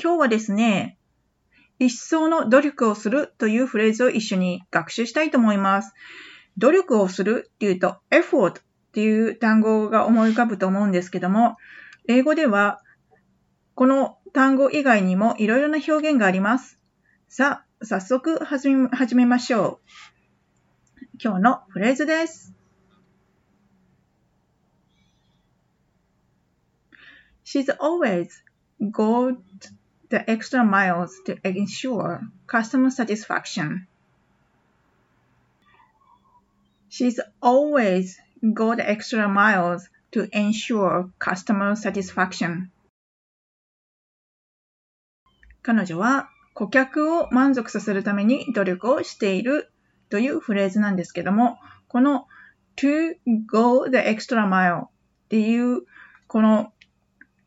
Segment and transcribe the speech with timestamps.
[0.00, 0.96] 今日はですね、
[1.80, 5.92] 一層の努力をするというフレーズを一緒に学習したいと思います。
[6.56, 11.56] 努力をするっていうと effort っていう単語が思い浮かぶと思うんですけども、
[12.08, 12.80] 英語では
[13.74, 16.78] この単語以外にもいろいろな表現があります。
[17.28, 21.06] さあ、早速始め始めましょう。
[21.22, 22.54] 今日のフレーズです。
[27.44, 28.28] She's always
[28.80, 29.38] good
[30.10, 33.86] the extra miles to ensure customer satisfaction.
[36.88, 38.18] She's always
[38.54, 42.70] go the extra miles to ensure customer satisfaction.
[45.62, 49.70] 彼女は顧客を満足させるために努力をしている
[50.08, 52.26] というフレーズなんですけども、この
[52.76, 54.88] to go the extra mile っ
[55.28, 55.82] ていう
[56.26, 56.72] この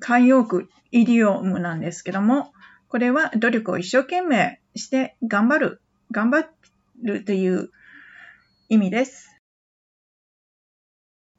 [0.00, 2.54] 慣用句イディオムなんですけども、
[2.88, 5.80] これは努力を一生懸命して頑張る、
[6.10, 6.48] 頑張
[7.02, 7.68] るという
[8.70, 9.36] 意味です。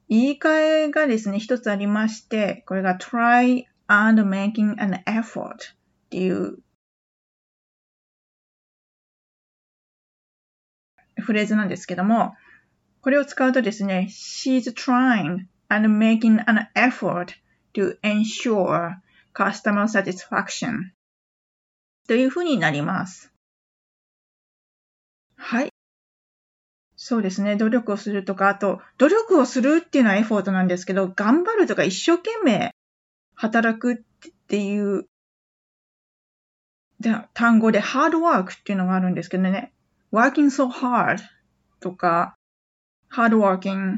[0.10, 5.56] 言い換えがですね、一つありまして、これが try and making an effort っ
[6.12, 6.60] ていう
[11.16, 12.36] フレーズなんですけども、
[13.02, 17.34] これを使うとですね、she's trying and making an effort
[17.74, 18.98] to ensure
[19.38, 20.92] customer satisfaction
[22.08, 23.32] というふうになります。
[25.36, 25.70] はい。
[26.95, 27.56] そうですね。
[27.56, 32.73] 努力をするとか、あと、努力をするっていうのはエフォートなんですけど、頑張るとか一生懸命
[33.36, 33.98] 働くっ
[34.48, 35.06] ていう
[37.34, 39.72] 単語で hard work っていうのがあるんですけどね。
[40.11, 41.20] working so hard
[41.80, 42.36] とか、
[43.11, 43.98] hard working。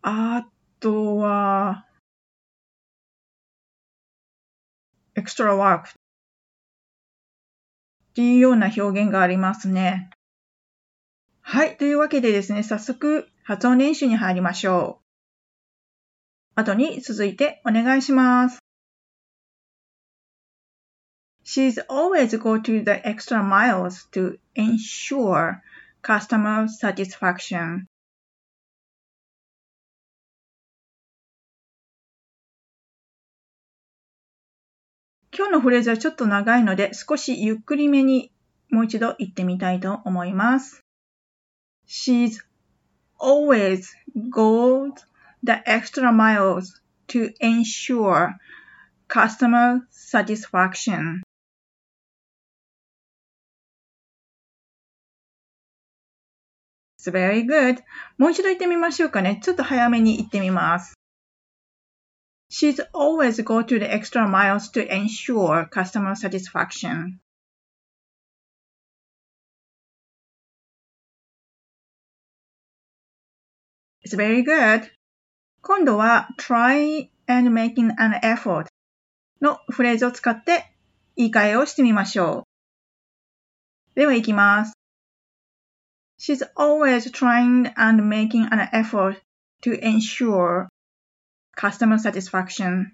[0.00, 0.46] あ
[0.80, 1.86] とは、
[5.22, 5.88] extra work
[8.12, 10.10] っていうような表現がありますね。
[11.40, 11.76] はい。
[11.76, 15.00] というわけでですね、早速発音練習に入りましょ
[16.56, 16.60] う。
[16.60, 18.58] 後に続いてお願いします。
[21.44, 25.60] She's always go to the extra miles to ensure
[26.02, 27.86] customer satisfaction.
[35.34, 38.30] 今日のフレーズはちょっと長いので少しゆっくりめに
[38.68, 40.80] もう一度言ってみたいと思います。
[41.88, 42.44] She's
[43.18, 43.88] always
[44.30, 44.92] goes
[45.42, 48.34] the extra miles to ensure
[49.08, 51.22] customer satisfaction.
[56.98, 57.82] It's very good.
[58.18, 59.40] もう一度言ってみましょうかね。
[59.42, 60.92] ちょっと早めに言ってみます。
[62.51, 67.19] She's always go to the extra miles to ensure customer satisfaction.
[74.01, 74.89] It's very good.
[75.61, 78.67] 今度は try and making an effort
[79.41, 80.73] のフレーズを使って
[81.17, 82.45] 言い換えをしてみましょ
[83.95, 83.99] う。
[83.99, 84.73] では行きます。
[86.17, 89.21] She's always trying and making an effort
[89.63, 90.69] to ensure
[91.55, 92.93] customer satisfaction.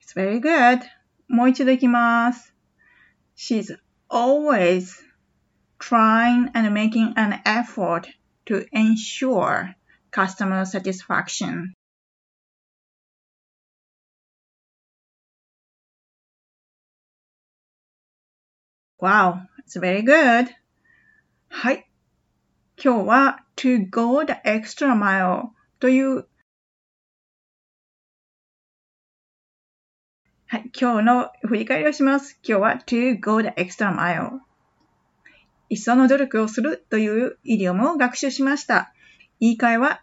[0.00, 0.80] It's very good.
[1.28, 2.54] もう一度いきます。
[3.36, 3.76] She's
[4.10, 5.02] always
[5.78, 8.08] trying and making an effort
[8.46, 9.74] to ensure
[10.10, 11.72] customer satisfaction.
[19.00, 20.47] Wow, It's very good.
[21.49, 21.89] はい。
[22.81, 25.49] 今日は to go the extra mile
[25.79, 26.27] という
[30.47, 30.71] はい。
[30.79, 32.39] 今日の振り返りをします。
[32.47, 34.39] 今日は to go the extra mile
[35.67, 38.93] 一層の努力をするというイディオムを学習しました。
[39.41, 40.01] 言い換えは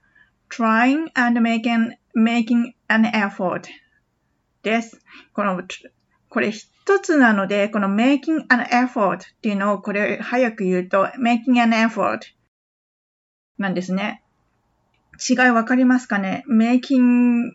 [0.50, 3.62] trying and making, making an effort
[4.62, 5.00] です。
[5.32, 5.56] この
[6.34, 12.22] これ一つなので、この making an effort っていうのをこれ早く言うと making an effort
[13.56, 14.20] なんですね。
[15.30, 17.52] 違いわかりますかね ?making,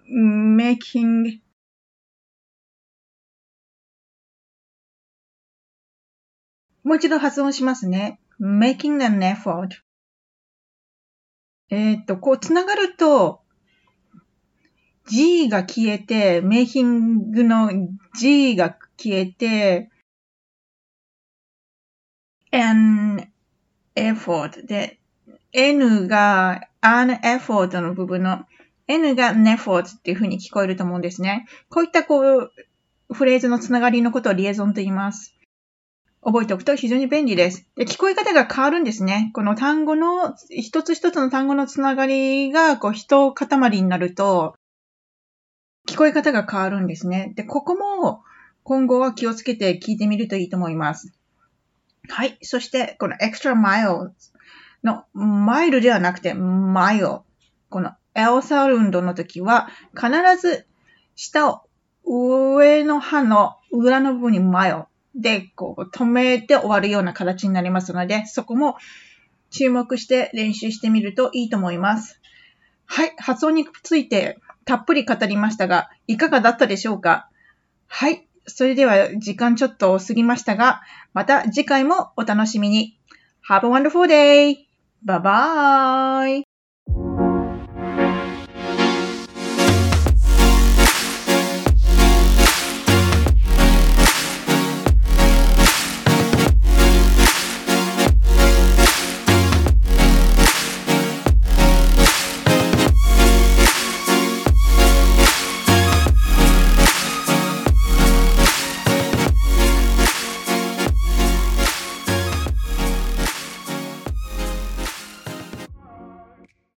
[0.55, 1.41] making,
[6.83, 8.21] もう一度発音しますね。
[8.39, 9.71] making an effort.
[11.69, 13.41] えっ、と、こうつながると、
[15.09, 17.71] G が消えて、making の
[18.15, 19.89] G が消えて、
[22.51, 23.27] an
[23.95, 24.99] effort で、
[25.51, 28.45] N が an effort の部分の
[28.87, 31.47] N が n effort っていう風に聞こえると思うんですね。
[31.69, 32.51] こういったこう、
[33.11, 35.35] フレーズのつながりのことをリエゾンと言います。
[36.21, 37.65] 覚えておくと非常に便利です。
[37.75, 39.31] で聞こえ方が変わるんですね。
[39.33, 44.55] この単語の、一つ一つの単語のつながりが、こう、一塊になると、
[45.89, 47.33] 聞こえ方が変わるんですね。
[47.35, 48.21] で、ここも
[48.61, 51.11] 今後は気をつけて聞いてみるといいと思います。
[52.07, 52.37] はい。
[52.43, 54.11] そして、この extra mile
[54.83, 57.21] のマイルではなくて mile。
[57.69, 60.67] この L サウンドの時は必ず
[61.15, 61.61] 下を
[62.05, 68.75] 上の歯の裏の部分に mile でこう止めて終わるような形になりますので、そこも
[69.49, 72.21] 注目して練習してみるといいと思います。
[72.85, 73.13] はい。
[73.17, 74.37] 発音について
[74.69, 77.27] たっぷり語りましたが、いかがだったでしょうか？
[77.87, 78.27] はい。
[78.45, 80.81] それでは時間ちょっと過ぎましたが、
[81.13, 82.95] また次回もお楽しみに。
[83.49, 84.67] Have a wonderful day!
[85.03, 86.48] Bye bye!